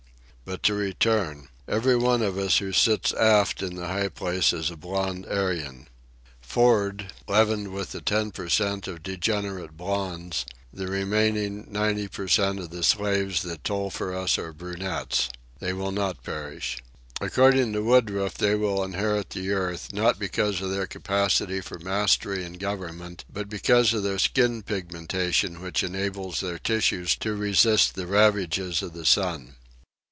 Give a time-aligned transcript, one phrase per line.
[0.43, 1.47] But to return.
[1.65, 5.87] Every one of us who sits aft in the high place is a blond Aryan.
[6.41, 12.59] For'ard, leavened with a ten per cent, of degenerate blonds, the remaining ninety per cent,
[12.59, 15.29] of the slaves that toil for us are brunettes.
[15.59, 16.79] They will not perish.
[17.21, 22.43] According to Woodruff, they will inherit the earth, not because of their capacity for mastery
[22.43, 28.07] and government, but because of their skin pigmentation which enables their tissues to resist the
[28.07, 29.55] ravages of the sun.